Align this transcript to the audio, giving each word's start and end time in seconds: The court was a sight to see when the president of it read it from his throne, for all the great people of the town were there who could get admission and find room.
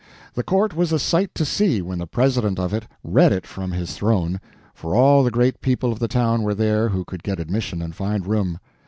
The 0.33 0.41
court 0.41 0.75
was 0.75 0.91
a 0.91 0.97
sight 0.97 1.35
to 1.35 1.45
see 1.45 1.79
when 1.79 1.99
the 1.99 2.07
president 2.07 2.57
of 2.57 2.73
it 2.73 2.87
read 3.03 3.31
it 3.31 3.45
from 3.45 3.71
his 3.71 3.93
throne, 3.95 4.41
for 4.73 4.95
all 4.95 5.23
the 5.23 5.29
great 5.29 5.61
people 5.61 5.91
of 5.91 5.99
the 5.99 6.07
town 6.07 6.41
were 6.41 6.55
there 6.55 6.89
who 6.89 7.05
could 7.05 7.21
get 7.21 7.39
admission 7.39 7.83
and 7.83 7.93
find 7.93 8.25
room. 8.25 8.57